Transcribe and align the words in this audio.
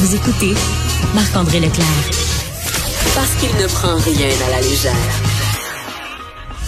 Vous 0.00 0.14
écoutez 0.14 0.54
Marc-André 1.14 1.60
Leclerc. 1.60 1.86
Parce 3.14 3.34
qu'il 3.34 3.54
ne 3.60 3.66
prend 3.66 3.96
rien 3.96 4.30
à 4.46 4.50
la 4.50 4.60
légère. 4.62 4.94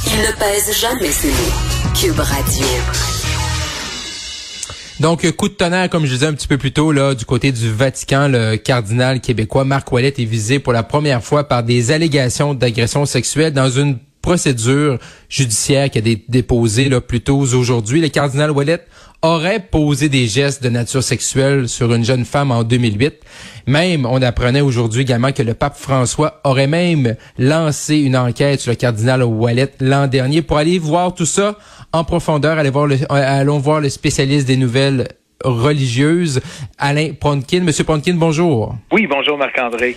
Il 0.05 0.19
ne 0.19 0.39
pèse 0.39 0.79
jamais 0.79 1.11
ses 1.11 1.29
mots. 1.29 1.95
Cube 1.99 2.19
Radio. 2.19 2.67
Donc, 5.01 5.31
coup 5.33 5.49
de 5.49 5.55
tonnerre, 5.55 5.89
comme 5.89 6.05
je 6.05 6.13
disais 6.13 6.27
un 6.27 6.35
petit 6.35 6.47
peu 6.47 6.59
plus 6.59 6.73
tôt, 6.73 6.93
là, 6.93 7.15
du 7.15 7.25
côté 7.25 7.53
du 7.53 7.73
Vatican, 7.73 8.29
le 8.29 8.57
cardinal 8.57 9.23
québécois 9.23 9.65
Marc 9.65 9.91
Ouellet 9.91 10.13
est 10.19 10.25
visé 10.27 10.59
pour 10.59 10.75
la 10.75 10.83
première 10.83 11.25
fois 11.25 11.49
par 11.49 11.63
des 11.63 11.91
allégations 11.91 12.53
d'agression 12.53 13.07
sexuelle 13.07 13.55
dans 13.55 13.71
une 13.71 13.97
procédure 14.21 14.99
judiciaire 15.31 15.89
qui 15.89 15.97
a 15.97 16.01
été 16.01 16.23
déposée 16.29 16.91
là, 16.91 17.01
plus 17.01 17.23
tôt 17.23 17.39
aujourd'hui. 17.39 18.03
Le 18.03 18.09
cardinal 18.09 18.51
Ouellet 18.51 18.85
aurait 19.23 19.61
posé 19.61 20.09
des 20.09 20.27
gestes 20.27 20.63
de 20.63 20.69
nature 20.69 21.03
sexuelle 21.03 21.69
sur 21.69 21.95
une 21.95 22.05
jeune 22.05 22.25
femme 22.25 22.51
en 22.51 22.65
2008. 22.65 23.15
Même, 23.67 24.05
on 24.05 24.21
apprenait 24.21 24.61
aujourd'hui 24.61 25.03
également 25.03 25.33
que 25.33 25.43
le 25.43 25.55
pape 25.55 25.77
François 25.77 26.41
aurait 26.45 26.67
même 26.67 27.15
lancé 27.39 27.99
une 27.99 28.17
enquête 28.17 28.61
sur 28.61 28.73
le 28.73 28.77
cardinal 28.77 29.23
Ouellet 29.23 29.71
l'an 29.81 30.09
dernier 30.09 30.43
pour 30.43 30.59
aller 30.59 30.79
voir 30.79 31.15
tout 31.15 31.27
ça 31.27 31.57
en 31.93 32.03
profondeur. 32.03 32.63
Le, 32.63 33.13
allons 33.13 33.59
voir 33.59 33.81
le 33.81 33.89
spécialiste 33.89 34.47
des 34.47 34.57
nouvelles 34.57 35.07
religieuses, 35.45 36.41
Alain 36.79 37.13
Pronkin. 37.19 37.61
Monsieur 37.61 37.85
Pronkin, 37.85 38.15
bonjour. 38.15 38.75
Oui, 38.91 39.07
bonjour 39.07 39.39
Marc-André. 39.39 39.97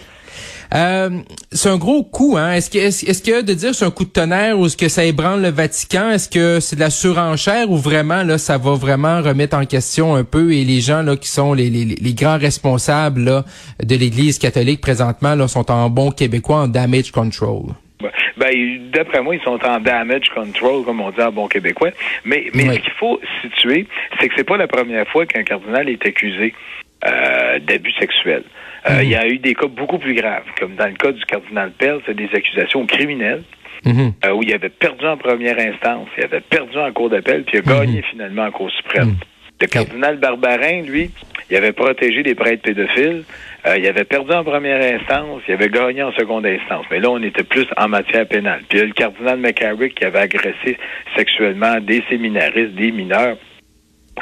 Euh, 0.73 1.09
c'est 1.51 1.69
un 1.69 1.77
gros 1.77 2.03
coup, 2.03 2.35
hein? 2.37 2.53
Est-ce 2.53 2.69
que, 2.69 2.77
est-ce, 2.77 3.23
que 3.23 3.43
de 3.43 3.53
dire 3.53 3.75
c'est 3.75 3.85
un 3.85 3.91
coup 3.91 4.05
de 4.05 4.09
tonnerre 4.09 4.59
ou 4.59 4.65
est-ce 4.65 4.77
que 4.77 4.89
ça 4.89 5.05
ébranle 5.05 5.41
le 5.41 5.49
Vatican? 5.49 6.09
Est-ce 6.09 6.29
que 6.29 6.59
c'est 6.59 6.75
de 6.75 6.81
la 6.81 6.89
surenchère 6.89 7.69
ou 7.69 7.77
vraiment, 7.77 8.23
là, 8.23 8.37
ça 8.37 8.57
va 8.57 8.73
vraiment 8.73 9.21
remettre 9.21 9.57
en 9.57 9.65
question 9.65 10.15
un 10.15 10.23
peu 10.23 10.53
et 10.53 10.63
les 10.63 10.81
gens, 10.81 11.01
là, 11.01 11.15
qui 11.15 11.27
sont 11.27 11.53
les, 11.53 11.69
les, 11.69 11.85
les 11.85 12.13
grands 12.13 12.37
responsables, 12.37 13.21
là, 13.21 13.45
de 13.83 13.95
l'Église 13.95 14.39
catholique 14.39 14.81
présentement, 14.81 15.35
là, 15.35 15.47
sont 15.47 15.69
en 15.71 15.89
bon 15.89 16.11
québécois 16.11 16.57
en 16.57 16.67
damage 16.67 17.11
control? 17.11 17.73
Ben, 18.37 18.91
d'après 18.91 19.21
moi, 19.21 19.35
ils 19.35 19.41
sont 19.41 19.59
en 19.63 19.79
damage 19.79 20.29
control, 20.33 20.83
comme 20.83 20.99
on 20.99 21.11
dit 21.11 21.21
en 21.21 21.31
bon 21.31 21.47
québécois. 21.47 21.91
Mais, 22.25 22.47
mais 22.53 22.65
ce 22.75 22.79
qu'il 22.79 22.93
faut 22.99 23.19
situer, 23.41 23.87
c'est 24.19 24.27
que 24.27 24.33
c'est 24.35 24.43
pas 24.43 24.57
la 24.57 24.67
première 24.67 25.07
fois 25.07 25.25
qu'un 25.25 25.43
cardinal 25.43 25.87
est 25.89 26.05
accusé 26.05 26.53
euh, 27.05 27.44
d'abus 27.59 27.91
sexuels. 27.93 28.43
Euh, 28.89 29.01
il 29.01 29.09
y 29.09 29.15
a 29.15 29.27
eu 29.27 29.39
des 29.39 29.55
cas 29.55 29.67
beaucoup 29.67 29.97
plus 29.97 30.13
graves, 30.13 30.45
comme 30.59 30.75
dans 30.75 30.85
le 30.85 30.93
cas 30.93 31.11
du 31.11 31.23
cardinal 31.25 31.71
Pell, 31.71 31.99
c'est 32.05 32.15
des 32.15 32.29
accusations 32.33 32.85
criminelles. 32.85 33.43
Mhm. 33.83 34.13
Euh, 34.25 34.31
où 34.31 34.41
il 34.41 34.51
avait 34.51 34.69
perdu 34.69 35.05
en 35.05 35.15
première 35.15 35.59
instance, 35.59 36.07
il 36.17 36.23
avait 36.23 36.41
perdu 36.41 36.75
en 36.77 36.91
cour 36.91 37.09
d'appel, 37.09 37.43
puis 37.43 37.59
il 37.63 37.69
a 37.69 37.75
gagné 37.75 37.97
mhm. 37.97 38.03
finalement 38.09 38.45
en 38.45 38.51
cour 38.51 38.71
suprême. 38.71 39.09
Mhm. 39.09 39.15
Le 39.61 39.67
cardinal 39.67 40.17
Barbarin, 40.17 40.81
lui, 40.81 41.11
il 41.49 41.55
avait 41.55 41.71
protégé 41.71 42.23
des 42.23 42.35
prêtres 42.35 42.63
pédophiles, 42.63 43.23
euh, 43.67 43.77
il 43.77 43.87
avait 43.87 44.03
perdu 44.03 44.31
en 44.33 44.43
première 44.43 44.81
instance, 44.81 45.41
il 45.47 45.53
avait 45.53 45.69
gagné 45.69 46.03
en 46.03 46.11
seconde 46.13 46.45
instance. 46.45 46.85
Mais 46.89 46.99
là, 46.99 47.09
on 47.11 47.21
était 47.21 47.43
plus 47.43 47.67
en 47.77 47.87
matière 47.87 48.27
pénale. 48.27 48.61
Puis 48.67 48.79
il 48.79 48.81
y 48.81 48.83
a 48.83 48.87
le 48.87 48.93
cardinal 48.93 49.39
McCarrick 49.39 49.95
qui 49.95 50.03
avait 50.03 50.19
agressé 50.19 50.77
sexuellement 51.15 51.79
des 51.79 52.03
séminaristes, 52.09 52.73
des 52.73 52.91
mineurs. 52.91 53.37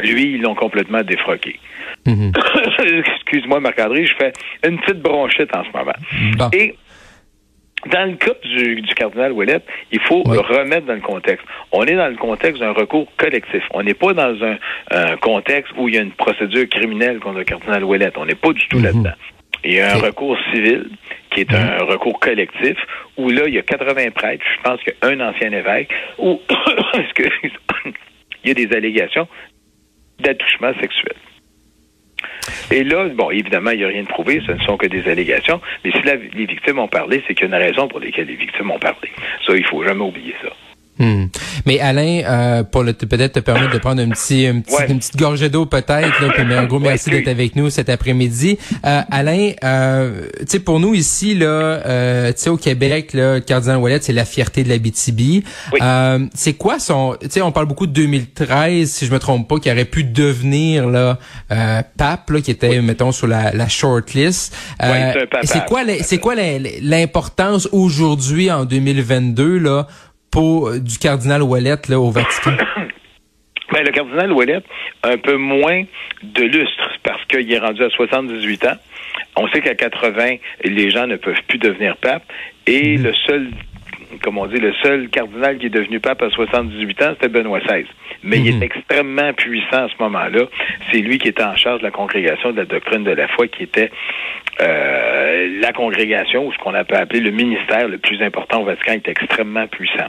Lui, 0.02 0.34
ils 0.34 0.42
l'ont 0.42 0.56
complètement 0.56 1.02
défroqué. 1.02 1.60
Mhm. 2.06 2.32
Excuse-moi, 3.16 3.60
Marc-André, 3.60 4.06
je 4.06 4.16
fais 4.16 4.34
une 4.68 4.80
petite 4.80 5.02
bronchite 5.02 5.56
en 5.56 5.64
ce 5.64 5.78
moment. 5.78 6.50
Et 6.54 6.76
dans 7.92 8.10
le 8.10 8.16
cas 8.16 8.34
du, 8.44 8.82
cardinal 8.96 9.32
Ouellet, 9.34 9.60
il 9.92 10.00
faut 10.02 10.24
le 10.26 10.40
remettre 10.40 10.86
dans 10.86 10.94
le 10.94 11.02
contexte. 11.02 11.46
On 11.72 11.84
est 11.84 11.96
dans 11.96 12.08
le 12.08 12.16
contexte 12.16 12.62
d'un 12.62 12.72
recours 12.72 13.08
collectif. 13.18 13.64
On 13.72 13.84
n'est 13.84 13.94
pas 13.94 14.14
dans 14.14 14.36
un, 14.44 15.18
contexte 15.18 15.74
où 15.78 15.88
il 15.88 15.96
y 15.96 15.98
a 15.98 16.02
une 16.02 16.12
procédure 16.12 16.68
criminelle 16.70 17.20
contre 17.20 17.40
le 17.40 17.44
cardinal 17.44 17.84
Ouellet. 17.84 18.12
On 18.16 18.26
n'est 18.26 18.36
pas 18.36 18.54
du 18.54 18.68
tout 18.68 18.78
mhm. 18.78 18.86
là-dedans. 18.86 19.14
Il 19.66 19.74
y 19.74 19.80
a 19.80 19.96
un 19.96 20.00
recours 20.00 20.38
civil 20.52 20.90
qui 21.32 21.42
est 21.42 21.54
un 21.54 21.78
mhm. 21.78 21.90
recours 21.90 22.20
collectif 22.20 22.78
où 23.18 23.30
là, 23.30 23.44
il 23.48 23.54
y 23.54 23.60
a 23.60 23.62
80 23.62 24.12
prêtres, 24.12 24.44
je 24.58 24.62
pense 24.62 24.80
qu'un 24.84 25.20
ancien 25.20 25.52
évêque, 25.52 25.90
où 26.18 26.40
il 28.44 28.48
y 28.48 28.52
a 28.52 28.54
des 28.54 28.76
allégations 28.76 29.28
d'attouchement 30.20 30.74
sexuel. 30.80 31.16
Et 32.72 32.84
là, 32.84 33.08
bon, 33.10 33.30
évidemment, 33.32 33.72
il 33.72 33.80
n'y 33.80 33.84
a 33.84 33.88
rien 33.88 34.04
de 34.04 34.08
prouvé, 34.08 34.42
ce 34.46 34.52
ne 34.52 34.60
sont 34.60 34.78
que 34.78 34.88
des 34.88 35.08
allégations, 35.08 35.62
mais 35.84 35.92
si 35.92 36.00
les 36.02 36.46
victimes 36.46 36.80
ont 36.80 36.88
parlé, 36.88 37.24
c'est 37.28 37.34
qu'il 37.34 37.50
y 37.50 37.54
a 37.54 37.58
une 37.58 37.64
raison 37.64 37.88
pour 37.88 38.00
laquelle 38.00 38.28
les 38.28 38.36
victimes 38.36 38.72
ont 38.72 38.80
parlé. 38.80 39.12
Ça, 39.46 39.56
il 39.56 39.66
faut 39.66 39.84
jamais 39.84 40.04
oublier 40.04 40.36
ça. 40.42 40.50
Hmm. 41.00 41.26
Mais 41.66 41.80
Alain, 41.80 42.22
euh, 42.24 42.64
pour 42.64 42.84
peut-être 42.84 43.34
te 43.34 43.40
permettre 43.40 43.74
de 43.74 43.80
prendre 43.80 44.02
un 44.02 44.10
petit, 44.10 44.46
un 44.46 44.60
petit 44.60 44.76
une 44.90 45.00
petite 45.00 45.18
gorgée 45.18 45.50
d'eau 45.50 45.66
peut-être, 45.66 46.22
là, 46.22 46.30
puis 46.34 46.54
un 46.54 46.66
gros 46.66 46.80
merci 46.80 47.10
d'être 47.10 47.28
avec 47.28 47.56
nous 47.56 47.72
cet 47.72 47.90
après-midi. 47.90 48.60
Euh, 48.86 49.02
Alain, 49.10 49.54
euh, 49.64 50.28
tu 50.40 50.46
sais 50.48 50.60
pour 50.60 50.80
nous 50.80 50.94
ici 50.94 51.34
là, 51.34 51.46
euh, 51.48 52.32
tu 52.32 52.42
sais 52.42 52.50
au 52.52 52.58
Québec 52.58 53.14
là, 53.14 53.36
le 53.36 53.40
cardinal 53.40 53.78
Wallet 53.78 54.00
c'est 54.02 54.14
la 54.14 54.26
fierté 54.26 54.64
de 54.64 54.70
la 54.70 54.78
BTB. 54.78 55.44
Euh, 55.82 56.20
c'est 56.36 56.54
quoi 56.54 56.78
son, 56.78 57.18
tu 57.20 57.28
sais 57.30 57.42
on 57.42 57.52
parle 57.52 57.66
beaucoup 57.66 57.88
de 57.88 57.94
2013 57.94 58.90
si 58.90 59.08
je 59.08 59.12
me 59.12 59.20
trompe 59.20 59.48
pas, 59.48 59.60
qui 59.60 59.72
aurait 59.72 59.86
pu 59.86 60.04
devenir 60.04 60.88
là 60.88 61.18
euh, 61.52 61.82
pape 61.98 62.30
là, 62.30 62.42
qui 62.42 62.52
était 62.52 62.82
mettons 62.82 63.12
sur 63.12 63.28
la, 63.28 63.52
la 63.52 63.68
shortlist. 63.68 64.56
Euh, 64.84 65.26
c'est 65.44 65.66
quoi 65.66 65.82
c'est 66.02 66.20
quoi 66.20 66.36
l'importance 66.82 67.68
aujourd'hui 67.72 68.52
en 68.52 68.66
2022 68.66 69.58
là 69.58 69.88
euh, 70.42 70.80
du 70.80 70.98
cardinal 70.98 71.44
Ouellet 71.44 71.76
là, 71.90 72.00
au 72.00 72.12
Vatican? 72.12 72.52
Ben, 73.72 73.84
le 73.84 73.92
cardinal 73.92 74.32
Ouellet 74.32 74.62
un 75.02 75.18
peu 75.18 75.36
moins 75.36 75.84
de 76.22 76.44
lustre 76.44 76.92
parce 77.02 77.26
qu'il 77.26 77.52
est 77.52 77.58
rendu 77.58 77.84
à 77.84 77.90
78 77.90 78.66
ans. 78.66 78.78
On 79.36 79.48
sait 79.48 79.62
qu'à 79.62 79.74
80, 79.74 80.36
les 80.64 80.92
gens 80.92 81.08
ne 81.08 81.16
peuvent 81.16 81.42
plus 81.48 81.58
devenir 81.58 81.98
pape. 81.98 82.24
Et 82.68 82.98
mhm. 82.98 83.04
le 83.04 83.14
seul 83.26 83.48
comme 84.22 84.38
on 84.38 84.48
dit, 84.48 84.58
le 84.58 84.74
seul 84.84 85.10
cardinal 85.10 85.58
qui 85.58 85.68
est 85.68 85.70
devenu 85.70 86.00
pape 86.00 86.22
à 86.22 86.30
78 86.30 87.02
ans, 87.02 87.10
c'était 87.14 87.30
Benoît 87.30 87.60
XVI. 87.60 87.86
Mais 88.24 88.40
il 88.40 88.48
est 88.50 88.54
mhm. 88.54 88.64
extrêmement 88.64 89.34
puissant 89.34 89.86
à 89.86 89.88
ce 89.90 90.02
moment-là. 90.04 90.46
C'est 90.92 91.00
lui 91.00 91.18
qui 91.18 91.30
était 91.30 91.44
en 91.44 91.56
charge 91.56 91.80
de 91.80 91.86
la 91.86 91.92
congrégation 91.92 92.52
de 92.52 92.58
la 92.58 92.66
doctrine 92.66 93.04
de 93.04 93.12
la 93.12 93.28
foi, 93.28 93.48
qui 93.48 93.64
était 93.64 93.92
euh, 94.62 95.60
la 95.62 95.74
congrégation, 95.74 96.48
ou 96.48 96.54
ce 96.54 96.58
qu'on 96.60 96.72
peut 96.72 96.96
appeler 96.96 97.20
le 97.20 97.32
ministère 97.32 97.88
le 97.88 97.98
plus 97.98 98.22
important 98.22 98.62
au 98.62 98.66
Vatican, 98.66 98.94
est 98.94 99.08
extrêmement 99.08 99.68
puissant. 99.68 100.08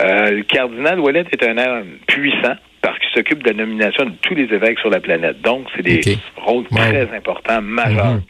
Euh, 0.00 0.30
le 0.30 0.42
cardinal 0.42 1.00
Ouellet 1.00 1.24
est 1.30 1.42
un 1.42 1.58
homme 1.58 1.86
puissant 2.06 2.54
parce 2.82 2.98
qu'il 2.98 3.08
s'occupe 3.14 3.42
de 3.42 3.50
la 3.50 3.56
nomination 3.56 4.04
de 4.04 4.12
tous 4.22 4.34
les 4.34 4.44
évêques 4.44 4.78
sur 4.78 4.90
la 4.90 5.00
planète. 5.00 5.40
Donc, 5.40 5.66
c'est 5.74 5.82
des 5.82 6.00
rôles 6.36 6.66
très 6.66 7.08
importants, 7.14 7.60
majeurs. 7.60 8.14
Mhm. 8.14 8.22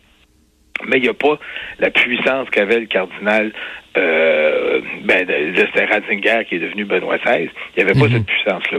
Mais 0.87 0.99
il 0.99 1.03
n'y 1.03 1.09
a 1.09 1.15
pas 1.15 1.39
la 1.81 1.91
puissance 1.91 2.49
qu'avait 2.51 2.81
le 2.81 2.87
cardinal 2.87 3.53
euh, 3.99 4.81
ben, 5.05 5.27
c'était 5.27 5.85
Ratzinger 5.85 6.45
qui 6.49 6.57
est 6.57 6.61
devenu 6.61 6.85
Benoît 6.85 7.19
XVI. 7.19 7.49
Il 7.77 7.85
n'y 7.85 7.91
avait 7.91 7.99
pas 7.99 8.07
mhm. 8.07 8.13
cette 8.13 8.27
puissance-là. 8.27 8.79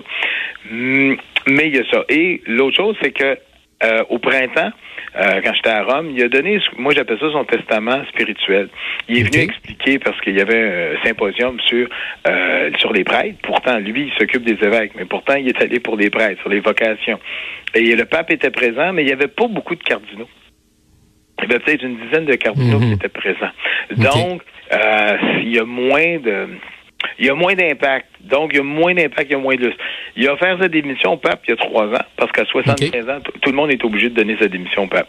Hum, 0.72 1.18
mais 1.48 1.68
il 1.68 1.76
y 1.76 1.80
a 1.80 1.84
ça. 1.92 2.04
Et 2.10 2.42
l'autre 2.48 2.78
chose, 2.78 2.96
c'est 3.02 3.12
que 3.12 3.38
euh, 3.82 4.04
au 4.10 4.20
printemps, 4.20 4.72
euh, 5.16 5.42
quand 5.42 5.54
j'étais 5.54 5.70
à 5.70 5.84
Rome, 5.84 6.12
il 6.14 6.22
a 6.22 6.28
donné, 6.28 6.60
moi 6.78 6.94
j'appelle 6.94 7.18
ça 7.18 7.32
son 7.32 7.46
testament 7.46 8.04
spirituel. 8.10 8.68
Il 9.08 9.20
est 9.20 9.24
venu 9.24 9.44
expliquer 9.44 10.00
parce 10.00 10.20
qu'il 10.20 10.38
y 10.38 10.42
avait 10.42 10.98
un 10.98 11.08
symposium 11.08 11.58
sur 11.62 11.88
euh, 12.28 12.72
sur 12.78 12.92
les 12.92 13.06
prêtres. 13.06 13.38
Pourtant, 13.42 13.80
lui, 13.80 14.12
il 14.12 14.14
s'occupe 14.20 14.44
des 14.44 14.62
évêques, 14.66 14.92
mais 14.96 15.06
pourtant, 15.06 15.36
il 15.36 15.48
est 15.48 15.62
allé 15.62 15.80
pour 15.80 15.96
les 15.96 16.10
prêtres, 16.10 16.42
sur 16.42 16.50
les 16.50 16.60
vocations. 16.60 17.20
Et 17.74 17.96
le 17.96 18.04
pape 18.04 18.32
était 18.32 18.52
présent, 18.52 18.92
mais 18.92 19.04
il 19.04 19.06
n'y 19.06 19.14
avait 19.14 19.28
pas 19.28 19.48
beaucoup 19.48 19.76
de 19.76 19.84
cardinaux. 19.84 20.28
Il 21.42 21.50
y 21.50 21.54
avait 21.54 21.64
peut-être 21.64 21.84
une 21.84 21.98
dizaine 21.98 22.26
de 22.26 22.36
cardinaux 22.36 22.80
qui 22.80 22.86
mhm. 22.86 22.94
étaient 22.94 23.10
présents. 23.10 23.52
Donc, 23.98 24.42
euh, 24.74 25.18
il 25.42 25.54
y 25.54 25.60
a 25.60 25.66
moins 25.66 26.18
de 26.20 26.48
il 27.18 27.26
y 27.26 27.30
a 27.30 27.34
moins 27.34 27.54
d'impact. 27.54 28.08
Donc, 28.22 28.52
il 28.54 28.58
y 28.58 28.60
a 28.60 28.64
moins 28.64 28.94
d'impact, 28.94 29.30
il 29.30 29.34
y 29.34 29.36
a 29.36 29.40
moins 29.40 29.56
de 29.56 29.66
lustre. 29.66 29.84
Il 30.16 30.28
a 30.28 30.34
offert 30.34 30.58
sa 30.60 30.68
démission 30.68 31.14
au 31.14 31.18
pape 31.18 31.42
il 31.48 31.52
y 31.52 31.54
a 31.54 31.58
trois 31.58 31.88
ans, 31.88 32.06
parce 32.18 32.32
qu'à 32.32 32.46
75 32.46 33.10
ans, 33.10 33.20
tout 33.42 33.50
le 33.50 33.56
monde 33.56 33.72
est 33.72 33.84
obligé 33.84 34.10
de 34.10 34.16
donner 34.16 34.38
sa 34.38 34.48
démission 34.48 34.84
au 34.84 34.88
pape. 34.88 35.08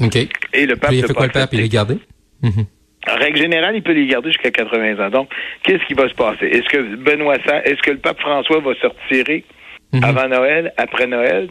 OK. 0.00 0.16
Et 0.52 0.66
le 0.66 0.76
pape 0.76 0.92
il 0.92 1.04
a 1.04 1.06
fait 1.06 1.14
quoi, 1.14 1.26
le 1.26 1.32
pape? 1.32 1.50
Il 1.52 1.60
l'a 1.60 1.68
gardé? 1.68 1.98
Mhm. 2.42 2.66
En 3.06 3.16
règle 3.16 3.38
générale, 3.38 3.76
il 3.76 3.82
peut 3.82 3.92
les 3.92 4.06
garder 4.06 4.30
jusqu'à 4.30 4.50
80 4.50 5.06
ans. 5.06 5.10
Donc, 5.10 5.28
qu'est-ce 5.62 5.84
qui 5.86 5.94
va 5.94 6.08
se 6.08 6.14
passer? 6.14 6.46
Est-ce 6.46 6.68
que 6.68 6.96
Benoît 6.96 7.36
est-ce 7.36 7.82
que 7.82 7.90
le 7.90 7.98
pape 7.98 8.20
François 8.20 8.60
va 8.60 8.74
se 8.74 8.86
retirer 8.86 9.44
mhm. 9.92 10.04
avant 10.04 10.28
Noël, 10.28 10.72
après 10.76 11.06
Noël? 11.06 11.48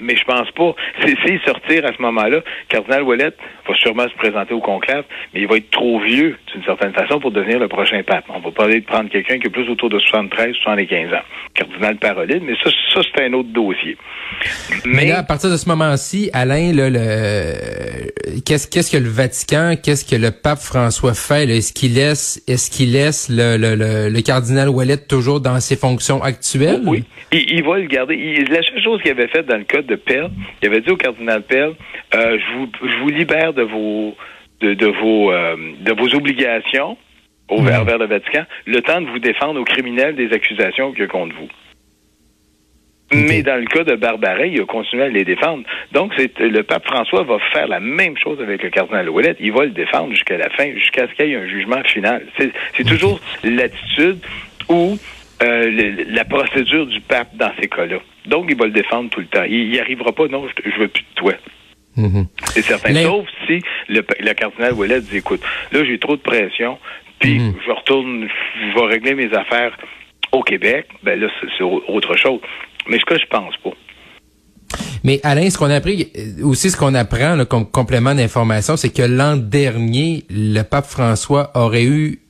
Mais 0.00 0.16
je 0.16 0.24
pense 0.24 0.50
pas. 0.52 0.74
C'est 1.04 1.44
sortir 1.44 1.84
à 1.84 1.92
ce 1.92 2.02
moment-là. 2.02 2.40
Cardinal 2.68 3.02
Ouellet 3.02 3.32
va 3.68 3.74
sûrement 3.74 4.08
se 4.08 4.14
présenter 4.14 4.54
au 4.54 4.60
conclave, 4.60 5.04
mais 5.34 5.40
il 5.40 5.46
va 5.46 5.56
être 5.56 5.70
trop 5.70 6.00
vieux, 6.00 6.36
d'une 6.52 6.64
certaine 6.64 6.92
façon, 6.92 7.20
pour 7.20 7.30
devenir 7.30 7.58
le 7.58 7.68
prochain 7.68 8.02
pape. 8.02 8.24
On 8.28 8.40
va 8.40 8.50
pas 8.50 8.64
aller 8.64 8.80
prendre 8.80 9.10
quelqu'un 9.10 9.38
qui 9.38 9.46
est 9.46 9.50
plus 9.50 9.68
autour 9.68 9.90
de 9.90 9.98
73, 9.98 10.54
75 10.62 11.12
ans. 11.14 11.16
Cardinal 11.54 11.96
Paroline, 11.96 12.44
mais 12.44 12.54
ça, 12.62 12.70
ça 12.94 13.00
c'est 13.02 13.24
un 13.24 13.32
autre 13.32 13.48
dossier. 13.48 13.96
Mais, 14.84 15.06
là, 15.06 15.18
à 15.18 15.22
partir 15.22 15.50
de 15.50 15.56
ce 15.56 15.68
moment-ci, 15.68 16.30
Alain, 16.32 16.72
là, 16.72 16.90
le 16.90 18.40
qu'est-ce 18.44 18.68
qu'est-ce 18.68 18.90
que 18.90 19.02
le 19.02 19.08
Vatican, 19.08 19.74
qu'est-ce 19.82 20.04
que 20.04 20.20
le 20.20 20.30
pape 20.30 20.58
François 20.58 21.14
fait? 21.14 21.48
Est-ce 21.48 21.72
qu'il 21.72 21.94
laisse 21.94 22.42
est-ce 22.46 22.70
qu'il 22.70 22.92
laisse 22.92 23.28
le, 23.30 23.56
le, 23.56 24.08
le, 24.08 24.20
cardinal 24.20 24.68
Ouellet 24.68 24.96
toujours 24.96 25.40
dans 25.40 25.58
ses 25.60 25.76
fonctions 25.76 26.22
actuelles? 26.22 26.82
Oui, 26.84 27.04
il, 27.32 27.62
va 27.64 27.78
le 27.78 27.86
garder. 27.86 28.44
la 28.48 28.62
seule 28.62 28.82
chose 28.82 29.00
qu'il 29.02 29.10
avait 29.10 29.28
faite 29.28 29.46
dans 29.46 29.56
le 29.56 29.64
cas 29.64 29.82
de 29.82 29.96
Pell, 29.96 30.30
il 30.62 30.68
avait 30.68 30.80
dit 30.80 30.90
au 30.90 30.96
cardinal 30.96 31.42
Pell, 31.42 31.72
euh, 32.14 32.38
je, 32.38 32.58
vous, 32.58 32.68
je 32.82 32.96
vous 32.98 33.08
libère 33.08 33.52
de 33.56 33.62
vos 33.62 34.14
de, 34.60 34.74
de 34.74 34.86
vos 34.86 35.32
euh, 35.32 35.56
de 35.80 35.92
vos 35.92 36.14
obligations 36.14 36.96
au 37.48 37.62
vers, 37.62 37.84
vers 37.84 37.98
le 37.98 38.06
Vatican, 38.06 38.44
le 38.66 38.80
temps 38.80 39.00
de 39.00 39.06
vous 39.06 39.18
défendre 39.18 39.60
aux 39.60 39.64
criminels 39.64 40.16
des 40.16 40.32
accusations 40.32 40.92
qu'il 40.92 41.02
y 41.02 41.04
a 41.04 41.08
contre 41.08 41.34
vous. 41.36 41.48
Mais 43.12 43.42
dans 43.42 43.56
le 43.56 43.66
cas 43.66 43.84
de 43.84 43.94
Barbaret, 43.94 44.50
il 44.50 44.60
a 44.60 44.64
continué 44.64 45.04
à 45.04 45.08
les 45.08 45.24
défendre. 45.24 45.62
Donc, 45.92 46.12
c'est 46.16 46.36
le 46.40 46.62
pape 46.64 46.84
François 46.86 47.22
va 47.22 47.38
faire 47.52 47.68
la 47.68 47.78
même 47.78 48.16
chose 48.18 48.40
avec 48.40 48.64
le 48.64 48.70
cardinal 48.70 49.08
Ouellet. 49.08 49.36
Il 49.38 49.52
va 49.52 49.64
le 49.64 49.70
défendre 49.70 50.10
jusqu'à 50.10 50.36
la 50.36 50.50
fin, 50.50 50.72
jusqu'à 50.72 51.06
ce 51.06 51.14
qu'il 51.14 51.26
y 51.26 51.32
ait 51.32 51.36
un 51.36 51.46
jugement 51.46 51.82
final. 51.84 52.26
C'est 52.36 52.84
toujours 52.84 53.20
l'attitude 53.44 54.18
ou 54.68 54.98
euh, 55.42 56.04
la 56.08 56.24
procédure 56.24 56.86
du 56.86 57.00
pape 57.00 57.36
dans 57.36 57.52
ces 57.60 57.68
cas-là. 57.68 57.98
Donc, 58.26 58.46
il 58.48 58.56
va 58.56 58.64
le 58.64 58.72
défendre 58.72 59.08
tout 59.10 59.20
le 59.20 59.26
temps. 59.26 59.44
Il 59.44 59.70
n'y 59.70 59.78
arrivera 59.78 60.10
pas, 60.10 60.26
non, 60.26 60.44
je, 60.48 60.70
je 60.70 60.76
veux 60.76 60.88
plus 60.88 61.04
de 61.04 61.14
toi. 61.14 61.32
Mhm. 61.96 62.26
C'est 62.52 62.62
certain. 62.62 62.94
Sauf 63.02 63.26
si 63.46 63.60
le, 63.88 64.04
le 64.20 64.32
cardinal 64.34 64.72
Ouellet 64.74 65.00
dit, 65.00 65.16
écoute, 65.18 65.40
là, 65.72 65.84
j'ai 65.84 65.98
trop 65.98 66.16
de 66.16 66.20
pression, 66.22 66.78
puis 67.18 67.38
Mhm. 67.38 67.54
je 67.66 67.70
retourne, 67.72 68.28
je 68.28 68.74
vais 68.80 68.86
régler 68.86 69.14
mes 69.14 69.32
affaires 69.34 69.76
au 70.32 70.42
Québec, 70.42 70.88
ben 71.02 71.18
là, 71.18 71.28
c'est 71.56 71.64
autre 71.64 72.16
chose. 72.16 72.40
Mais 72.88 72.98
ce 72.98 73.04
que 73.04 73.18
je 73.18 73.26
pense 73.26 73.54
pas. 73.64 73.70
Mais 75.04 75.20
Alain, 75.22 75.48
ce 75.48 75.56
qu'on 75.56 75.70
a 75.70 75.76
appris 75.76 76.10
aussi, 76.42 76.70
ce 76.70 76.76
qu'on 76.76 76.94
apprend 76.94 77.36
là, 77.36 77.44
comme 77.44 77.70
complément 77.70 78.14
d'information, 78.14 78.76
c'est 78.76 78.92
que 78.92 79.02
l'an 79.02 79.36
dernier, 79.36 80.24
le 80.28 80.62
pape 80.62 80.86
François 80.86 81.50
aurait 81.54 81.84
eu 81.84 82.20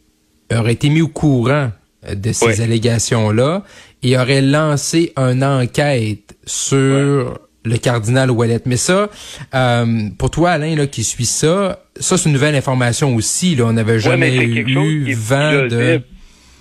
aurait 0.54 0.74
été 0.74 0.90
mis 0.90 1.00
au 1.02 1.08
courant 1.08 1.70
euh, 2.06 2.14
de 2.14 2.32
ces 2.32 2.46
Oui. 2.46 2.62
allégations-là 2.62 3.62
et 4.02 4.16
aurait 4.16 4.42
lancé 4.42 5.12
une 5.16 5.42
enquête 5.42 6.36
sur 6.44 7.38
le 7.66 7.76
cardinal 7.78 8.30
Ouellet. 8.30 8.60
Mais 8.64 8.76
ça, 8.76 9.10
euh, 9.54 10.08
pour 10.18 10.30
toi, 10.30 10.52
Alain, 10.52 10.74
là, 10.76 10.86
qui 10.86 11.04
suit 11.04 11.26
ça, 11.26 11.80
ça, 11.98 12.16
c'est 12.16 12.28
une 12.28 12.32
nouvelle 12.32 12.54
information 12.54 13.14
aussi. 13.14 13.54
Là. 13.56 13.64
On 13.66 13.72
n'avait 13.72 13.98
jamais 13.98 14.64
chose 14.64 14.86
eu 14.86 15.14
vent 15.14 15.66
de... 15.66 16.00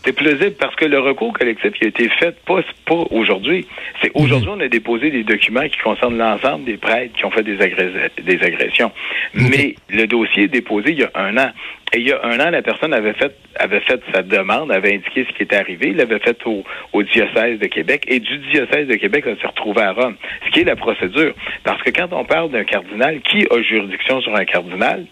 C'est 0.05 0.13
plausible 0.13 0.55
parce 0.59 0.75
que 0.75 0.85
le 0.85 0.99
recours 0.99 1.33
collectif 1.33 1.71
qui 1.71 1.85
a 1.85 1.87
été 1.87 2.07
fait 2.09 2.35
pas, 2.45 2.61
pas 2.85 3.03
aujourd'hui. 3.09 3.65
C'est 4.01 4.11
aujourd'hui 4.13 4.49
on 4.51 4.59
a 4.59 4.67
déposé 4.67 5.09
des 5.09 5.23
documents 5.23 5.67
qui 5.67 5.79
concernent 5.79 6.17
l'ensemble 6.17 6.65
des 6.65 6.77
prêtres 6.77 7.15
qui 7.17 7.25
ont 7.25 7.31
fait 7.31 7.41
des, 7.41 7.59
agressions. 7.59 8.91
Mais 9.33 9.75
le 9.89 10.05
dossier 10.05 10.43
est 10.43 10.47
déposé 10.47 10.91
il 10.91 10.99
y 10.99 11.03
a 11.03 11.11
un 11.15 11.35
an. 11.37 11.49
Et 11.93 11.99
il 11.99 12.07
y 12.07 12.11
a 12.11 12.23
un 12.23 12.39
an, 12.39 12.51
la 12.51 12.61
personne 12.61 12.93
avait 12.93 13.13
fait 13.13 13.35
avait 13.57 13.79
fait 13.79 13.99
sa 14.13 14.21
demande, 14.21 14.71
avait 14.71 14.93
indiqué 14.93 15.25
ce 15.27 15.35
qui 15.35 15.43
était 15.43 15.55
arrivé, 15.55 15.87
il 15.89 15.95
l'avait 15.95 16.19
fait 16.19 16.37
au, 16.45 16.63
au 16.93 17.01
diocèse 17.01 17.57
de 17.57 17.67
Québec 17.67 18.03
et 18.07 18.19
du 18.19 18.37
diocèse 18.37 18.87
de 18.87 18.95
Québec, 18.95 19.23
ça 19.25 19.35
s'est 19.41 19.47
retrouvé 19.47 19.81
à 19.81 19.93
Rome. 19.93 20.15
Ce 20.45 20.51
qui 20.51 20.59
est 20.59 20.65
la 20.65 20.75
procédure. 20.75 21.33
Parce 21.63 21.81
que 21.81 21.89
quand 21.89 22.09
on 22.11 22.25
parle 22.25 22.51
d'un 22.51 22.63
cardinal, 22.63 23.21
qui 23.21 23.47
a 23.49 23.61
juridiction 23.61 24.21
sur 24.21 24.35
un 24.35 24.45
cardinal? 24.45 25.05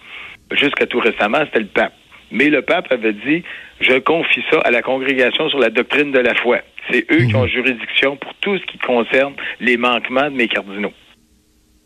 Jusqu'à 0.52 0.86
tout 0.86 1.00
récemment, 1.00 1.40
c'était 1.46 1.62
le 1.62 1.66
pape. 1.66 1.94
Mais 2.32 2.50
le 2.50 2.62
pape 2.62 2.92
avait 2.92 3.14
dit, 3.14 3.44
je 3.84 4.00
confie 4.00 4.44
ça 4.50 4.60
à 4.62 4.72
la 4.72 4.82
congrégation 4.82 5.50
sur 5.50 5.60
la 5.60 5.70
doctrine 5.70 6.12
de 6.12 6.20
la 6.20 6.34
foi. 6.36 6.60
C'est 6.92 7.06
eux 7.12 7.26
qui 7.26 7.36
ont 7.36 7.48
juridiction 7.48 8.18
pour 8.18 8.34
tout 8.36 8.58
ce 8.58 8.66
qui 8.66 8.78
concerne 8.78 9.34
les 9.60 9.78
manquements 9.78 10.30
de 10.30 10.36
mes 10.36 10.48
cardinaux. 10.48 10.94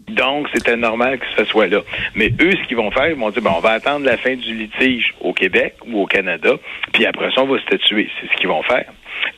Donc, 0.08 0.48
c'était 0.54 0.78
normal 0.78 1.20
que 1.20 1.26
ce 1.38 1.44
soit 1.46 1.68
là. 1.68 1.82
Mais 2.16 2.32
eux, 2.40 2.52
ce 2.52 2.68
qu'ils 2.68 2.78
vont 2.78 2.92
faire, 2.92 3.10
ils 3.10 3.16
vont 3.16 3.30
dire, 3.30 3.42
bon, 3.42 3.52
on 3.58 3.60
va 3.60 3.72
attendre 3.72 4.06
la 4.06 4.18
fin 4.18 4.36
du 4.36 4.54
litige 4.54 5.14
au 5.20 5.34
Québec 5.34 5.76
ou 5.86 6.02
au 6.02 6.06
Canada, 6.06 6.54
puis 6.94 7.06
après 7.06 7.30
ça, 7.32 7.42
on 7.42 7.48
va 7.48 7.60
statuer. 7.60 8.10
C'est 8.20 8.28
ce 8.32 8.38
qu'ils 8.38 8.48
vont 8.48 8.64
faire. 8.64 8.86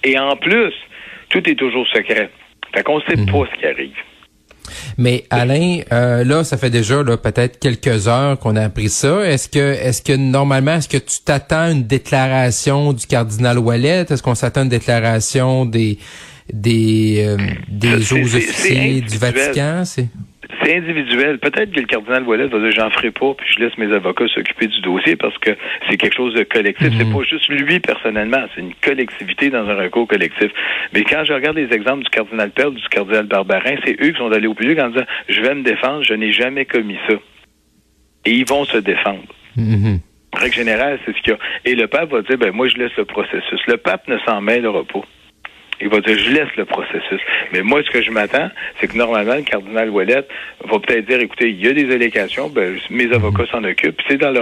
Et 0.04 0.18
en 0.20 0.36
plus, 0.36 0.74
tout 1.30 1.48
est 1.50 1.56
toujours 1.56 1.88
secret. 1.88 2.30
Fait 2.74 2.84
qu'on 2.84 3.02
sait 3.02 3.16
pas 3.16 3.48
ce 3.52 3.60
qui 3.60 3.66
arrive. 3.66 3.98
Mais 4.98 5.26
Alain, 5.30 5.80
euh, 5.92 6.24
là, 6.24 6.44
ça 6.44 6.58
fait 6.58 6.70
déjà 6.70 7.04
là, 7.04 7.18
peut-être 7.18 7.60
quelques 7.60 8.08
heures 8.08 8.38
qu'on 8.40 8.56
a 8.56 8.64
appris 8.64 8.90
ça. 8.90 9.22
Est-ce 9.26 9.48
que, 9.50 9.60
est-ce 9.60 10.02
que 10.02 10.14
normalement, 10.14 10.76
est-ce 10.76 10.90
que 10.90 10.98
tu 10.98 11.18
t'attends 11.24 11.62
à 11.62 11.70
une 11.72 11.84
déclaration 11.88 12.94
du 12.94 13.06
cardinal 13.08 13.58
Wallet? 13.60 14.06
Est-ce 14.10 14.22
qu'on 14.24 14.36
s'attend 14.36 14.62
à 14.62 14.64
une 14.64 14.70
déclaration 14.70 15.66
des 15.66 15.98
des 16.52 17.24
euh, 17.28 17.38
des 17.70 18.02
C'est- 18.02 18.16
hauts 18.16 18.36
officiers 18.36 19.02
du. 19.02 19.18
Vatican? 19.18 19.84
C'est 19.86 20.08
C'est 20.64 20.76
individuel. 20.76 21.38
Peut-être 21.38 21.72
que 21.72 21.80
le 21.80 21.86
cardinal 21.86 22.24
Ouellet 22.24 22.48
va 22.48 22.60
dire 22.60 22.72
j'en 22.72 22.90
ferai 22.90 23.12
pas, 23.12 23.34
puis 23.36 23.48
je 23.56 23.64
laisse 23.64 23.78
mes 23.78 23.94
avocats 23.94 24.28
s'occuper 24.34 24.68
du 24.68 24.82
dossier 24.82 25.16
parce 25.16 25.38
que 25.38 25.52
c'est 25.88 25.98
quelque 25.98 26.16
chose 26.16 26.34
de 26.34 26.44
collectif. 26.44 26.90
C'est 26.98 27.12
pas 27.12 27.24
juste 27.24 27.48
lui 27.50 27.80
personnellement, 27.80 28.46
c'est 28.54 28.62
une 28.62 28.74
collectivité 28.84 29.50
dans 29.52 29.68
un 29.70 29.76
recours 29.76 30.08
collectif. 30.08 30.52
Mais 30.94 31.04
quand 31.04 31.24
je 31.24 31.34
regarde 31.34 31.56
les 31.56 31.72
exemples 31.72 32.04
du 32.04 32.10
cardinal 32.10 32.50
Pell, 32.50 32.74
du 32.74 32.88
cardinal 32.90 33.28
Barbarin, 33.28 33.76
c'est 33.86 34.02
eux 34.02 34.10
qui 34.10 34.18
sont 34.18 34.32
allés 34.32 34.48
au 34.48 34.56
public 34.56 34.80
en 34.80 34.90
disant 34.90 35.06
je 35.28 35.42
vais 35.42 35.54
me 35.54 35.64
défendre, 35.64 36.04
je 36.04 36.14
n'ai 36.16 36.32
jamais 36.32 36.66
commis 36.66 36.98
ça. 37.08 37.16
Et 38.26 38.32
ils 38.32 38.46
vont 38.46 38.66
se 38.66 38.78
défendre. 38.78 39.24
Mhm. 39.56 40.00
En 40.34 40.40
règle 40.40 40.56
générale, 40.56 41.00
c'est 41.06 41.16
ce 41.16 41.22
qu'il 41.22 41.34
y 41.34 41.36
a. 41.36 41.40
Et 41.66 41.76
le 41.76 41.88
pape 41.88 42.12
va 42.12 42.22
dire, 42.22 42.38
ben 42.38 42.52
moi, 42.52 42.68
je 42.68 42.78
laisse 42.78 42.96
le 42.98 43.06
processus. 43.06 43.60
Le 43.68 43.78
pape 43.78 44.08
ne 44.08 44.18
s'en 44.20 44.42
mêlera 44.42 44.84
pas. 44.84 45.02
Il 45.82 45.90
va 45.90 46.02
dire, 46.02 46.18
je 46.18 46.30
laisse 46.32 46.54
le 46.58 46.66
processus. 46.66 47.22
Mais 47.54 47.62
moi, 47.62 47.82
ce 47.86 47.90
que 47.90 48.02
je 48.02 48.12
m'attends, 48.12 48.50
c'est 48.80 48.88
que 48.88 48.98
normalement, 48.98 49.36
le 49.36 49.44
cardinal 49.44 49.90
Ouellet 49.90 50.26
va 50.66 50.80
peut-être 50.80 51.06
dire, 51.08 51.20
écoutez, 51.22 51.50
il 51.50 51.66
y 51.66 51.68
a 51.70 51.74
des 51.74 51.90
allégations, 51.94 52.50
ben, 52.50 52.76
mes 52.90 53.12
avocats 53.14 53.46
s'en 53.52 53.64
occupent, 53.64 54.02
c'est 54.08 54.18
dans 54.18 54.34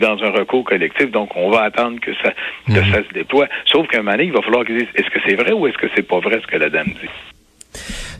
dans 0.00 0.20
un 0.24 0.30
recours 0.30 0.64
collectif, 0.64 1.12
donc 1.12 1.30
on 1.36 1.50
va 1.50 1.62
attendre 1.62 2.00
que 2.00 2.10
ça, 2.14 2.32
que 2.66 2.80
ça 2.90 3.04
se 3.08 3.14
déploie. 3.14 3.46
Sauf 3.64 3.86
qu'à 3.86 3.98
un 3.98 4.02
moment 4.02 4.16
donné, 4.16 4.24
il 4.24 4.32
va 4.32 4.42
falloir 4.42 4.64
qu'ils 4.64 4.78
disent, 4.78 4.88
est-ce 4.96 5.08
que 5.08 5.20
c'est 5.24 5.36
vrai 5.36 5.52
ou 5.52 5.68
est-ce 5.68 5.78
que 5.78 5.86
c'est 5.94 6.02
pas 6.02 6.18
vrai 6.18 6.40
ce 6.42 6.46
que 6.48 6.56
la 6.56 6.68
dame 6.68 6.88
dit? 6.88 7.08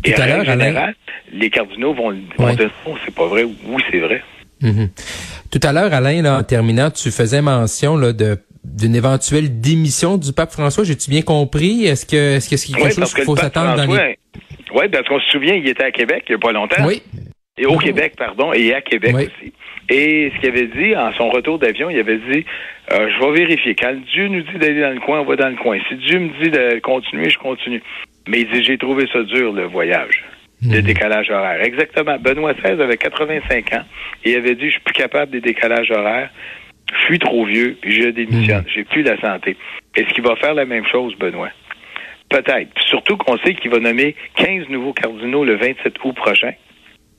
Tout 0.05 0.11
Et 0.11 0.15
en 0.17 0.21
à 0.23 0.27
l'heure, 0.29 0.39
règle 0.47 0.51
Alain- 0.51 0.93
les 1.33 1.51
cardinaux 1.51 1.93
vont, 1.93 2.11
vont 2.39 2.45
Ouais. 2.47 2.55
dire, 2.57 2.71
non, 2.87 2.95
c'est 3.05 3.13
pas 3.15 3.27
vrai, 3.27 3.43
ou 3.43 3.55
oui, 3.67 3.83
c'est 3.91 3.99
vrai. 3.99 4.23
Mhm. 4.63 4.89
Tout 5.51 5.61
à 5.65 5.73
l'heure, 5.73 5.93
Alain, 5.93 6.23
là, 6.23 6.39
en 6.39 6.43
terminant, 6.45 6.91
tu 6.93 7.11
faisais 7.11 7.43
mention 7.43 7.97
là, 7.97 8.13
de 8.13 8.39
d'une 8.65 8.95
éventuelle 8.97 9.61
démission 9.61 10.17
du 10.17 10.33
pape 10.33 10.51
François. 10.51 10.85
J'ai-tu 10.85 11.11
bien 11.11 11.23
compris? 11.23 11.85
Est-ce 11.87 12.07
que 12.07 12.37
est-ce 12.37 12.49
que 12.49 12.57
c'est 12.57 12.73
quelque 12.73 12.85
Oui, 12.87 12.93
chose 12.93 13.15
qu'il 13.15 13.25
faut 13.25 13.37
s'attendre 13.37 13.77
dans 13.77 13.93
les... 13.93 14.19
Oui, 14.75 14.89
parce 14.91 15.07
qu'on 15.07 15.21
se 15.21 15.31
souvient, 15.31 15.55
il 15.55 15.69
était 15.69 15.85
à 15.85 15.91
Québec 15.93 16.25
il 16.29 16.33
n'y 16.33 16.37
a 16.37 16.39
pas 16.39 16.53
longtemps. 16.53 16.85
Oui. 16.87 17.03
Et 17.57 17.67
au 17.67 17.77
Québec, 17.79 18.15
pardon, 18.19 18.53
et 18.53 18.75
à 18.75 18.81
Québec 18.81 19.15
Oui. 19.15 19.25
aussi. 19.27 19.53
Et 19.91 20.33
ce 20.35 20.41
qu'il 20.41 20.49
avait 20.49 20.67
dit, 20.67 20.97
en 20.97 21.13
son 21.13 21.29
retour 21.29 21.59
d'avion, 21.59 21.91
il 21.91 21.99
avait 22.01 22.17
dit 22.19 22.45
euh, 22.91 23.09
Je 23.11 23.25
vais 23.25 23.33
vérifier. 23.45 23.75
Quand 23.75 23.95
Dieu 24.13 24.29
nous 24.29 24.43
dit 24.43 24.59
d'aller 24.59 24.81
dans 24.81 24.95
le 24.95 25.01
coin, 25.01 25.21
on 25.21 25.25
va 25.25 25.37
dans 25.37 25.51
le 25.51 25.57
coin. 25.57 25.79
Si 25.89 25.95
Dieu 25.97 26.19
me 26.19 26.43
dit 26.43 26.51
de 26.51 26.81
continuer, 26.81 27.29
je 27.31 27.39
continue. 27.39 27.83
Mais 28.27 28.41
il 28.41 28.51
dit 28.51 28.65
J'ai 28.65 28.79
trouvé 28.79 29.07
ça 29.13 29.23
dur, 29.23 29.53
le 29.53 29.65
voyage. 29.67 30.25
Le 30.67 30.81
décalage 30.81 31.31
horaire. 31.31 31.63
Exactement. 31.63 32.17
Benoît 32.19 32.55
XVI 32.55 32.81
avait 32.81 32.97
85 32.97 33.75
ans 33.75 33.85
et 34.25 34.31
il 34.31 34.37
avait 34.37 34.55
dit 34.55 34.67
Je 34.67 34.73
suis 34.73 34.81
plus 34.81 34.95
capable 34.95 35.31
des 35.31 35.43
décalages 35.43 35.91
horaires. 35.91 36.31
Je 36.95 37.07
suis 37.07 37.19
trop 37.19 37.45
vieux, 37.45 37.77
puis 37.81 37.93
je 37.93 38.09
démissionne. 38.09 38.65
J'ai 38.73 38.85
plus 38.85 39.03
la 39.03 39.21
santé. 39.21 39.57
Est-ce 39.97 40.09
qu'il 40.15 40.25
va 40.25 40.37
faire 40.37 40.55
la 40.55 40.65
même 40.65 40.87
chose, 40.87 41.15
Benoît? 41.17 41.51
Peut-être. 42.29 42.73
Puis 42.75 42.85
Surtout 42.89 43.17
qu'on 43.17 43.37
sait 43.39 43.55
qu'il 43.55 43.71
va 43.71 43.79
nommer 43.79 44.15
15 44.37 44.69
nouveaux 44.69 44.93
cardinaux 44.93 45.45
le 45.45 45.57
27 45.57 45.95
août 46.05 46.15
prochain. 46.15 46.53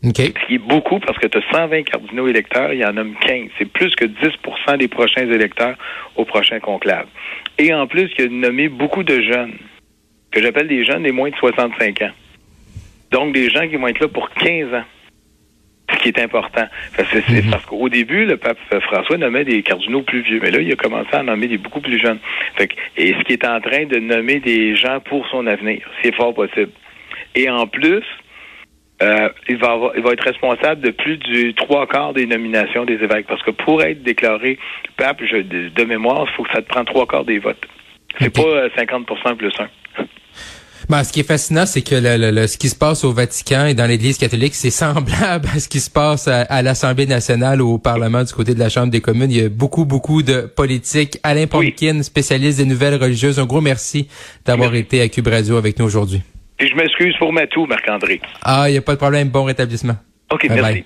OK. 0.03 0.17
Ce 0.17 0.48
qui 0.48 0.55
est 0.55 0.60
beaucoup 0.60 1.00
parce 1.00 1.17
que 1.17 1.27
tu 1.27 1.38
as 1.38 1.51
120 1.51 1.84
cardinaux 1.84 2.27
électeurs, 2.27 2.74
il 2.74 2.79
y 2.79 2.86
en 2.86 2.94
nomme 2.94 3.15
15. 3.22 3.50
C'est 3.58 3.72
plus 3.72 3.96
que 3.96 4.05
10% 4.05 4.77
des 4.77 4.88
prochains 4.88 5.29
électeurs 5.29 5.75
au 6.15 6.25
prochain 6.25 6.60
conclave. 6.60 7.08
Et 7.58 7.74
en 7.74 7.88
plus, 7.88 8.12
il 8.17 8.25
a 8.25 8.27
nommé 8.29 8.70
beaucoup 8.70 9.03
de 9.03 9.22
jeunes, 9.22 9.53
que 10.32 10.41
j'appelle 10.41 10.67
des 10.67 10.84
jeunes 10.86 11.03
des 11.03 11.12
moins 11.12 11.29
de 11.29 11.36
65 11.36 12.01
ans. 12.03 12.12
Donc, 13.12 13.34
des 13.34 13.50
gens 13.50 13.67
qui 13.67 13.77
vont 13.77 13.88
être 13.88 14.00
là 14.00 14.08
pour 14.08 14.29
15 14.32 14.74
ans. 14.74 14.84
Qui 16.06 16.10
est 16.10 16.20
important. 16.22 16.68
Parce, 16.96 17.10
que 17.10 17.18
c'est- 17.28 17.50
parce 17.50 17.66
qu'au 17.66 17.90
début, 17.90 18.26
le 18.26 18.38
pape 18.38 18.60
François 18.82 19.18
nommait 19.18 19.44
des 19.44 19.64
cardinaux 19.64 20.04
plus 20.04 20.22
vieux, 20.22 20.40
mais 20.40 20.52
là, 20.52 20.60
il 20.62 20.72
a 20.72 20.76
commencé 20.76 21.10
à 21.14 21.24
nommer 21.24 21.48
des 21.48 21.58
beaucoup 21.58 21.82
plus 21.82 22.00
jeunes. 22.00 22.20
Fait 22.56 22.68
que- 22.68 22.76
et 22.96 23.14
ce 23.14 23.24
qui 23.24 23.34
est 23.34 23.44
en 23.48 23.60
train 23.60 23.86
de 23.86 23.98
nommer 23.98 24.40
des 24.40 24.76
gens 24.76 25.00
pour 25.00 25.28
son 25.30 25.48
avenir, 25.48 25.82
c'est 26.04 26.14
fort 26.14 26.36
possible. 26.36 26.70
Et 27.34 27.50
en 27.50 27.66
plus, 27.66 28.04
euh, 29.02 29.30
il, 29.50 29.58
va 29.58 29.72
avoir- 29.72 29.94
il 29.98 30.04
va 30.04 30.12
être 30.12 30.24
responsable 30.24 30.82
de 30.82 30.92
plus 30.92 31.18
du 31.18 31.56
trois 31.56 31.88
quarts 31.88 32.14
des 32.14 32.28
nominations 32.28 32.86
des 32.86 32.94
évêques. 33.04 33.26
Parce 33.26 33.42
que 33.42 33.50
pour 33.50 33.82
être 33.82 34.04
déclaré 34.04 34.60
pape, 34.98 35.24
je, 35.24 35.38
de, 35.38 35.70
de 35.70 35.84
mémoire, 35.86 36.28
il 36.30 36.34
faut 36.36 36.44
que 36.44 36.52
ça 36.54 36.62
te 36.62 36.68
prend 36.68 36.86
trois 36.86 37.08
quarts 37.08 37.26
des 37.26 37.40
votes. 37.40 37.66
C'est 38.20 38.28
Ok. 38.28 38.46
pas 38.46 38.50
euh, 38.58 38.70
50% 38.78 39.36
plus 39.38 39.52
un. 39.60 39.70
Ben, 40.89 41.04
ce 41.04 41.12
qui 41.12 41.22
est 41.22 41.24
fascinant, 41.27 41.65
c'est 41.65 41.82
que 41.82 41.96
le, 41.96 42.18
le- 42.18 42.32
le- 42.32 42.48
ce 42.48 42.58
qui 42.58 42.70
se 42.70 42.75
passe 42.75 43.04
au 43.04 43.12
Vatican 43.12 43.65
et 43.65 43.74
dans 43.74 43.86
l'Église 43.88 44.18
catholique, 44.18 44.54
c'est 44.56 44.70
semblable 44.84 45.48
à 45.56 45.60
ce 45.60 45.68
qui 45.68 45.80
se 45.80 45.89
passe 45.89 46.27
à, 46.27 46.42
à 46.42 46.62
l'Assemblée 46.62 47.08
nationale 47.08 47.62
ou 47.62 47.74
au 47.74 47.77
Parlement 47.80 48.24
du 48.24 48.32
côté 48.34 48.54
de 48.54 48.60
la 48.60 48.70
Chambre 48.70 48.92
des 48.92 49.01
communes. 49.01 49.32
Il 49.32 49.38
y 49.38 49.46
a 49.46 49.50
beaucoup, 49.50 49.86
beaucoup 49.86 50.22
de 50.24 50.42
politique. 50.42 51.18
Alain 51.24 51.46
Oui. 51.54 51.72
Pomkin, 51.72 52.04
spécialiste 52.04 52.58
des 52.60 52.65
nouvelles 52.65 52.96
religieuses, 53.01 53.39
un 53.39 53.46
gros 53.46 53.62
merci 53.62 54.08
d'avoir 54.46 54.75
été 54.75 55.01
à 55.01 55.10
Cube 55.10 55.27
Radio 55.27 55.58
avec 55.58 55.80
nous 55.80 55.86
aujourd'hui. 55.86 56.22
Et 56.60 56.68
je 56.68 56.75
m'excuse 56.75 57.13
pour 57.20 57.34
Matou, 57.34 57.65
Marc-André. 57.65 58.22
Ah, 58.42 58.70
il 58.70 58.74
n'y 58.74 58.77
a 58.77 58.82
pas 58.82 58.94
de 58.94 58.98
problème. 59.00 59.27
Bon 59.30 59.44
rétablissement. 59.44 59.96
OK, 60.32 60.48
Bye 60.48 60.56
merci. 60.58 60.74
bye. 60.74 60.86